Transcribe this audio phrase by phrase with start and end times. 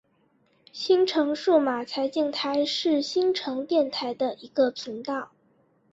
[0.71, 5.29] 新城数码财经台是新城电台的一个频道。